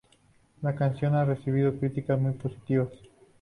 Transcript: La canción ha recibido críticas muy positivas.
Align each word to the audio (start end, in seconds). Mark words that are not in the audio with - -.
La 0.63 0.73
canción 0.73 1.13
ha 1.13 1.25
recibido 1.25 1.77
críticas 1.77 2.19
muy 2.19 2.33
positivas. 2.33 2.89